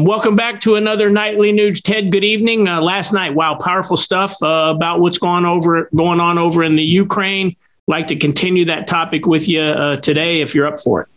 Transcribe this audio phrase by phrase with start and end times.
[0.00, 1.82] Um, welcome back to another Nightly Nuge.
[1.82, 2.66] Ted, good evening.
[2.66, 6.74] Uh, last night, wow, powerful stuff uh, about what's going over going on over in
[6.76, 7.54] the Ukraine.
[7.86, 11.08] Like to continue that topic with you uh, today, if you're up for it.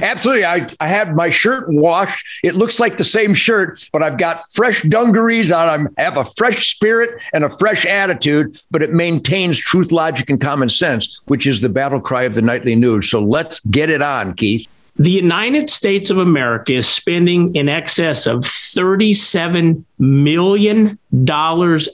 [0.00, 0.44] Absolutely.
[0.44, 2.24] I, I had my shirt washed.
[2.44, 5.88] It looks like the same shirt, but I've got fresh dungarees on.
[5.98, 10.40] I have a fresh spirit and a fresh attitude, but it maintains truth, logic, and
[10.40, 13.04] common sense, which is the battle cry of the Nightly Nuge.
[13.04, 14.68] So let's get it on, Keith.
[14.98, 20.98] The United States of America is spending in excess of $37 million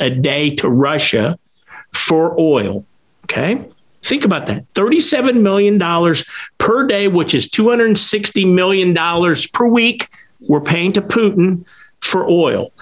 [0.01, 1.39] a day to Russia
[1.93, 2.85] for oil.
[3.25, 3.63] Okay.
[4.03, 5.79] Think about that $37 million
[6.59, 8.95] per day, which is $260 million
[9.53, 10.09] per week,
[10.49, 11.65] we're paying to Putin
[12.01, 12.73] for oil.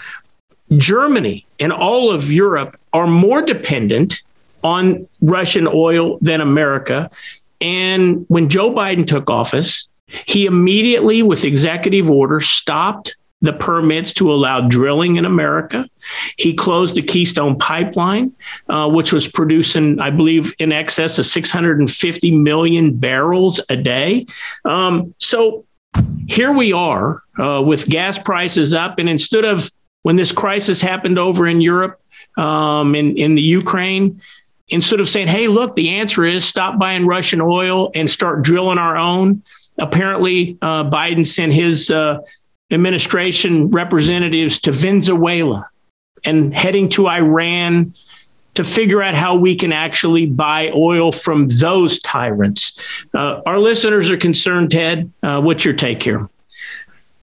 [0.77, 4.23] Germany and all of Europe are more dependent
[4.65, 7.11] on Russian oil than America.
[7.61, 9.89] And when Joe Biden took office,
[10.27, 15.89] he immediately, with executive order, stopped the permits to allow drilling in America.
[16.37, 18.33] He closed the Keystone Pipeline,
[18.69, 24.27] uh, which was producing, I believe, in excess of 650 million barrels a day.
[24.65, 25.65] Um, so
[26.29, 28.99] here we are uh, with gas prices up.
[28.99, 29.71] And instead of
[30.03, 32.01] when this crisis happened over in Europe,
[32.37, 34.21] um, in, in the Ukraine,
[34.69, 38.79] instead of saying, hey, look, the answer is stop buying Russian oil and start drilling
[38.79, 39.43] our own.
[39.79, 42.19] Apparently, uh, Biden sent his uh,
[42.71, 45.67] administration representatives to Venezuela
[46.25, 47.95] and heading to Iran
[48.55, 52.79] to figure out how we can actually buy oil from those tyrants.
[53.15, 55.11] Uh, our listeners are concerned, Ted.
[55.23, 56.29] Uh, what's your take here?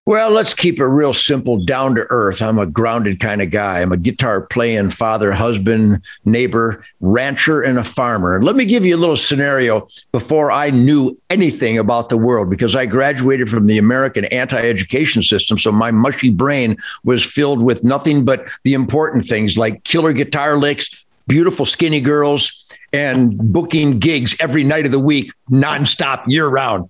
[0.09, 2.41] Well, let's keep it real simple, down to earth.
[2.41, 3.79] I'm a grounded kind of guy.
[3.79, 8.41] I'm a guitar playing father, husband, neighbor, rancher, and a farmer.
[8.41, 12.75] Let me give you a little scenario before I knew anything about the world because
[12.75, 15.59] I graduated from the American anti education system.
[15.59, 20.57] So my mushy brain was filled with nothing but the important things like killer guitar
[20.57, 26.89] licks, beautiful skinny girls, and booking gigs every night of the week, nonstop, year round.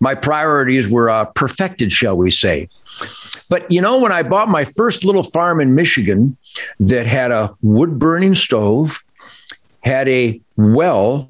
[0.00, 2.68] My priorities were uh, perfected, shall we say.
[3.48, 6.36] But you know, when I bought my first little farm in Michigan
[6.78, 9.04] that had a wood burning stove,
[9.82, 11.28] had a well,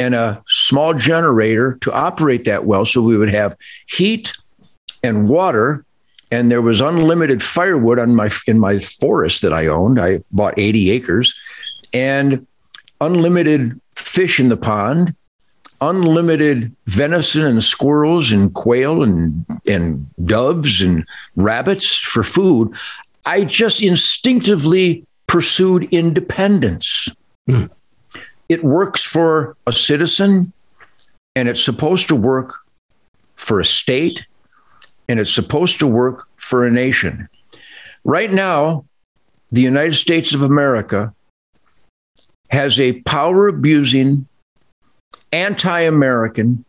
[0.00, 4.32] and a small generator to operate that well, so we would have heat
[5.02, 5.84] and water
[6.34, 10.00] and there was unlimited firewood on my in my forest that I owned.
[10.00, 11.32] I bought 80 acres
[11.92, 12.44] and
[13.00, 15.14] unlimited fish in the pond,
[15.88, 21.06] unlimited venison and squirrels and quail and, and doves and
[21.36, 22.74] rabbits for food,
[23.24, 27.08] I just instinctively pursued independence.
[27.48, 27.70] Mm.
[28.48, 30.52] It works for a citizen
[31.34, 32.54] and it's supposed to work
[33.36, 34.26] for a state
[35.08, 37.28] and it's supposed to work for a nation.
[38.04, 38.84] Right now,
[39.50, 41.14] the United States of America
[42.50, 44.26] has a power abusing,
[45.34, 46.64] anti American,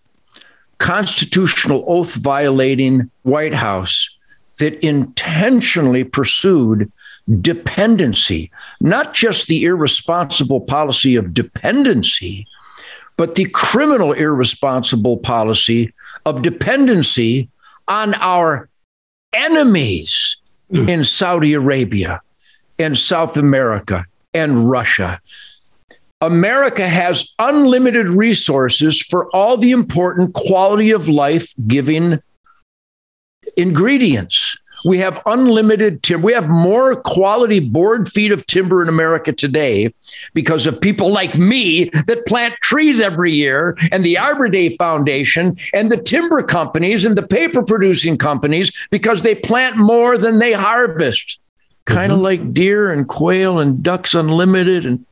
[0.80, 4.09] constitutional oath violating White House
[4.58, 6.92] that intentionally pursued
[7.42, 12.48] dependency, not just the irresponsible policy of dependency,
[13.18, 15.94] but the criminal irresponsible policy
[16.26, 17.50] of dependency
[17.88, 18.68] on our
[19.34, 20.38] enemies
[20.72, 20.90] mm.
[20.90, 22.22] in Saudi Arabia
[22.80, 25.22] and South America and Russia
[26.22, 32.20] America has unlimited resources for all the important quality of life giving
[33.58, 34.58] ingredients.
[34.86, 36.26] We have unlimited timber.
[36.26, 39.94] We have more quality board feet of timber in America today
[40.34, 45.56] because of people like me that plant trees every year, and the Arbor Day Foundation,
[45.74, 50.53] and the timber companies, and the paper producing companies because they plant more than they
[50.53, 51.40] harvest.
[51.86, 52.24] Kind of mm-hmm.
[52.24, 55.03] like deer and quail and ducks unlimited and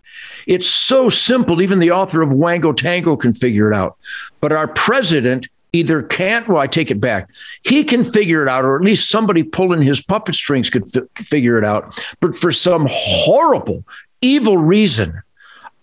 [0.48, 3.98] it's so simple, even the author of Wango Tango can figure it out.
[4.42, 7.30] But our president either can't, well, I take it back.
[7.64, 11.26] He can figure it out, or at least somebody pulling his puppet strings could f-
[11.26, 12.00] figure it out.
[12.20, 13.84] But for some horrible,
[14.22, 15.22] evil reason,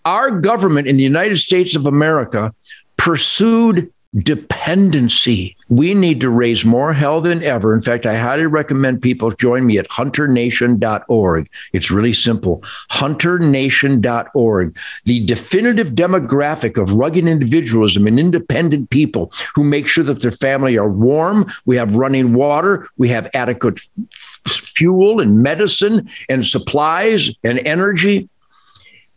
[0.05, 2.53] our government in the United States of America
[2.97, 5.55] pursued dependency.
[5.69, 7.73] We need to raise more hell than ever.
[7.73, 11.49] In fact, I highly recommend people join me at hunternation.org.
[11.71, 14.77] It's really simple hunternation.org.
[15.05, 20.77] The definitive demographic of rugged individualism and independent people who make sure that their family
[20.77, 23.79] are warm, we have running water, we have adequate
[24.45, 28.27] fuel and medicine and supplies and energy.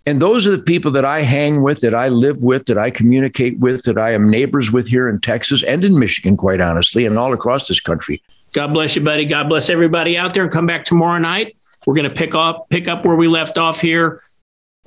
[0.07, 2.91] And those are the people that I hang with, that I live with, that I
[2.91, 7.07] communicate with, that I am neighbors with here in Texas and in Michigan, quite honestly,
[7.07, 8.23] and all across this country.
[8.53, 9.25] God bless you, buddy.
[9.25, 10.43] God bless everybody out there.
[10.43, 11.57] And come back tomorrow night.
[11.87, 14.21] We're going to pick up pick up where we left off here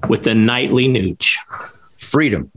[0.07, 1.37] with the Nightly Nuge.
[1.99, 2.51] Freedom.